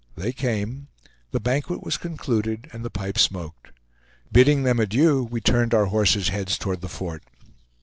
They 0.15 0.33
came; 0.33 0.87
the 1.29 1.39
banquet 1.39 1.83
was 1.83 1.97
concluded, 1.97 2.67
and 2.73 2.83
the 2.83 2.89
pipe 2.89 3.19
smoked. 3.19 3.71
Bidding 4.31 4.63
them 4.63 4.79
adieu, 4.79 5.21
we 5.23 5.41
turned 5.41 5.75
our 5.75 5.85
horses' 5.85 6.29
heads 6.29 6.57
toward 6.57 6.81
the 6.81 6.89
fort. 6.89 7.21